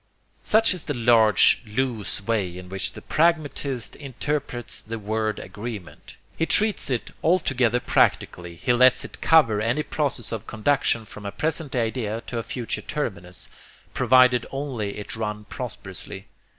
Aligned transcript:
Such 0.41 0.73
is 0.73 0.85
the 0.85 0.95
large 0.95 1.61
loose 1.63 2.25
way 2.25 2.57
in 2.57 2.69
which 2.69 2.93
the 2.93 3.03
pragmatist 3.03 3.95
interprets 3.95 4.81
the 4.81 4.97
word 4.97 5.37
agreement. 5.37 6.17
He 6.35 6.47
treats 6.47 6.89
it 6.89 7.11
altogether 7.23 7.79
practically. 7.79 8.55
He 8.55 8.73
lets 8.73 9.05
it 9.05 9.21
cover 9.21 9.61
any 9.61 9.83
process 9.83 10.31
of 10.31 10.47
conduction 10.47 11.05
from 11.05 11.23
a 11.23 11.31
present 11.31 11.75
idea 11.75 12.21
to 12.25 12.39
a 12.39 12.41
future 12.41 12.81
terminus, 12.81 13.47
provided 13.93 14.47
only 14.49 14.97
it 14.97 15.15
run 15.15 15.45
prosperously. 15.45 16.25